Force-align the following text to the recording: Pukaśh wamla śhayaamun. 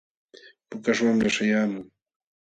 Pukaśh 0.69 0.99
wamla 1.05 1.29
śhayaamun. 1.35 1.85